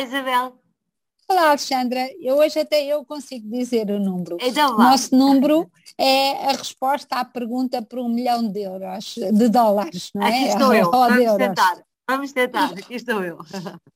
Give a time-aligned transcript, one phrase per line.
[0.00, 0.58] Isabel.
[1.28, 2.08] Olá, Alexandra.
[2.20, 4.36] Eu hoje até eu consigo dizer o número.
[4.40, 10.10] Então, Nosso número é a resposta à pergunta por um milhão de euros, de dólares,
[10.14, 10.28] não é?
[10.28, 10.90] Aqui estou eu.
[10.90, 11.82] Vamos tentar.
[12.08, 12.72] Vamos tentar.
[12.72, 13.38] Aqui estou eu.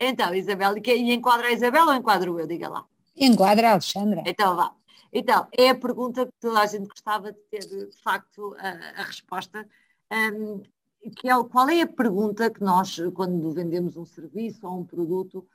[0.00, 2.48] Então, Isabel, e enquadra a Isabel ou enquadro eu?
[2.48, 2.84] Diga lá.
[3.16, 4.24] Enquadra a Alexandra.
[4.26, 4.72] Então vá.
[5.12, 9.04] Então, é a pergunta que toda a gente gostava de ter, de facto, a, a
[9.04, 9.66] resposta.
[10.12, 10.62] Um,
[11.10, 15.46] que é, qual é a pergunta que nós, quando vendemos um serviço ou um produto,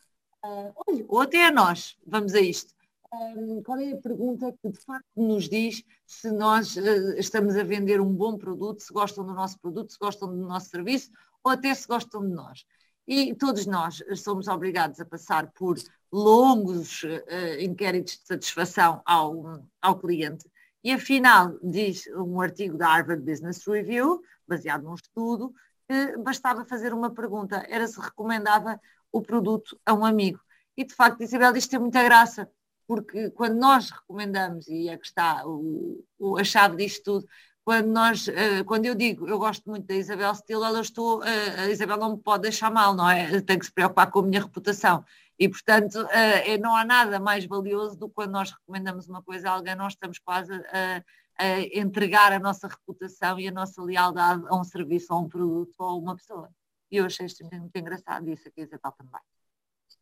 [0.45, 2.73] uh, ou até a nós, vamos a isto,
[3.13, 7.63] um, qual é a pergunta que de facto nos diz se nós uh, estamos a
[7.63, 11.11] vender um bom produto, se gostam do nosso produto, se gostam do nosso serviço,
[11.44, 12.66] ou até se gostam de nós.
[13.08, 15.77] E todos nós somos obrigados a passar por
[16.11, 20.45] longos uh, inquéritos de satisfação ao, ao cliente.
[20.84, 25.53] E afinal, diz um artigo da Harvard Business Review, baseado num estudo,
[25.88, 28.80] que bastava fazer uma pergunta, era se recomendava
[29.12, 30.40] o produto a um amigo.
[30.75, 32.50] E de facto, Isabel, isto tem muita graça,
[32.88, 37.28] porque quando nós recomendamos, e é que está o, o, a chave disto tudo,
[37.64, 41.23] quando, nós, uh, quando eu digo eu gosto muito da Isabel Steele, ela estou, uh,
[41.59, 43.40] a Isabel não me pode deixar mal, não é?
[43.42, 45.06] Tem que se preocupar com a minha reputação.
[45.39, 49.50] E, portanto, uh, não há nada mais valioso do que quando nós recomendamos uma coisa
[49.50, 51.03] a alguém, nós estamos quase a,
[51.38, 55.73] a entregar a nossa reputação e a nossa lealdade a um serviço, a um produto
[55.80, 56.50] ou a uma pessoa.
[56.92, 59.22] E eu achei muito engraçado, isso aqui a Isabel também.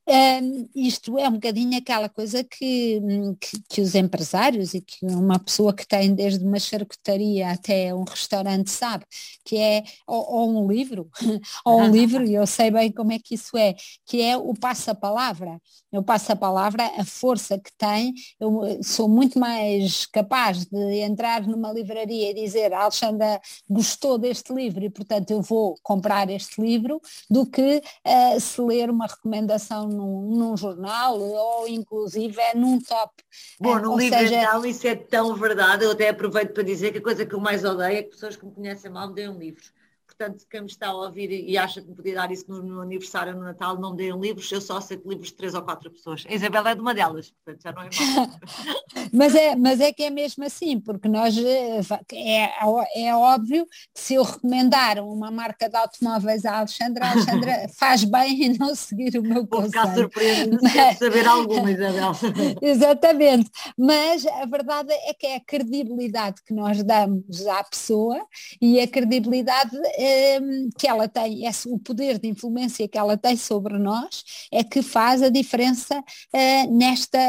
[0.08, 3.00] Um, isto é um bocadinho aquela coisa que,
[3.40, 8.04] que, que, os empresários e que uma pessoa que tem desde uma charcutaria até um
[8.04, 9.06] restaurante sabe,
[9.46, 11.10] que é ou, ou um livro,
[11.64, 13.76] ou um livro, e eu sei bem como é que isso é,
[14.06, 15.60] que é o passa-palavra.
[15.92, 21.46] Eu passo a palavra, a força que tem, eu sou muito mais capaz de entrar
[21.46, 26.62] numa livraria e dizer a Alexandra gostou deste livro e portanto eu vou comprar este
[26.62, 32.80] livro, do que uh, se ler uma recomendação num, num, jornal ou inclusive é num
[32.80, 33.14] top.
[33.60, 34.36] Bom, no livro seja...
[34.36, 37.40] então isso é tão verdade, eu até aproveito para dizer que a coisa que eu
[37.40, 39.72] mais odeio é que pessoas que me conhecem mal me deem livros
[40.12, 42.82] portanto, quem me está a ouvir e acha que me podia dar isso no, no
[42.82, 46.26] aniversário, no Natal, não deem livros, eu só aceito livros de três ou quatro pessoas.
[46.28, 48.30] A Isabela é de uma delas, portanto já não é mal.
[49.12, 51.80] mas, é, mas é que é mesmo assim, porque nós, eh,
[52.14, 57.68] é, é óbvio que se eu recomendar uma marca de automóveis à Alexandra, a Alexandra
[57.80, 59.72] faz bem em não seguir o meu conselho.
[59.72, 60.98] Vou ficar surpresa mas...
[60.98, 62.12] saber alguma, Isabel.
[62.62, 68.26] Exatamente, mas a verdade é que é a credibilidade que nós damos à pessoa
[68.62, 69.72] e a credibilidade
[70.04, 74.64] Ehm, que ela tem, esse, o poder de influência que ela tem sobre nós, é
[74.64, 76.04] que faz a diferença
[76.34, 77.20] eh, nesta,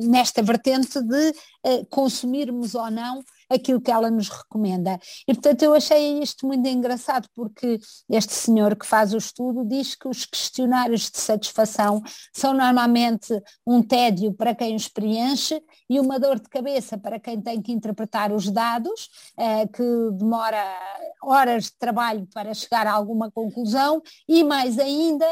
[0.00, 4.98] nesta vertente de eh, consumirmos ou não aquilo que ela nos recomenda.
[5.28, 7.78] E portanto eu achei isto muito engraçado porque
[8.08, 13.32] este senhor que faz o estudo diz que os questionários de satisfação são normalmente
[13.66, 17.72] um tédio para quem os preenche e uma dor de cabeça para quem tem que
[17.72, 19.82] interpretar os dados, eh, que
[20.12, 20.64] demora
[21.26, 25.26] horas de trabalho para chegar a alguma conclusão e mais ainda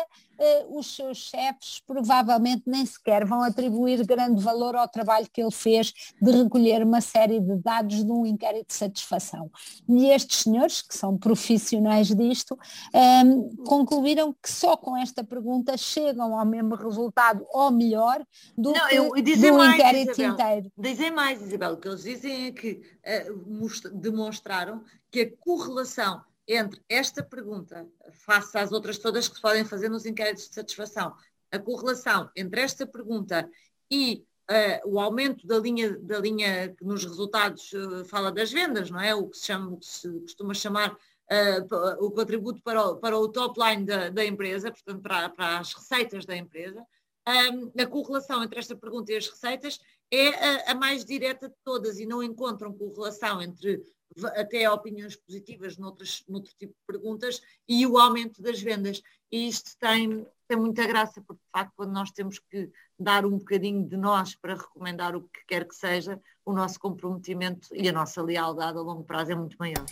[0.71, 5.93] os seus chefes provavelmente nem sequer vão atribuir grande valor ao trabalho que ele fez
[6.21, 9.51] de recolher uma série de dados de um inquérito de satisfação.
[9.89, 12.59] E estes senhores, que são profissionais disto,
[12.93, 18.25] ehm, concluíram que só com esta pergunta chegam ao mesmo resultado ou melhor
[18.57, 20.73] do Não, que eu, do mais, inquérito Isabel, inteiro.
[20.77, 26.81] Dizem mais, Isabel, o que eles dizem é que uh, demonstraram que a correlação entre
[26.89, 31.15] esta pergunta, face às outras todas que se podem fazer nos inquéritos de satisfação,
[31.51, 33.49] a correlação entre esta pergunta
[33.91, 38.91] e uh, o aumento da linha, da linha que nos resultados uh, fala das vendas,
[38.91, 39.15] não é?
[39.15, 43.19] O que se, chama, o que se costuma chamar uh, o contributo para o, para
[43.19, 46.85] o top line da, da empresa, portanto, para, para, as receitas da empresa.
[47.27, 49.81] Um, a correlação entre esta pergunta e as receitas
[50.11, 53.83] é a, a mais direta de todas e não encontram correlação entre
[54.23, 59.03] até opiniões positivas noutras, noutro tipo de perguntas e o aumento das vendas.
[59.31, 63.39] E isto tem, tem muita graça, porque de facto, quando nós temos que dar um
[63.39, 67.93] bocadinho de nós para recomendar o que quer que seja, o nosso comprometimento e a
[67.93, 69.85] nossa lealdade a longo prazo é muito maior.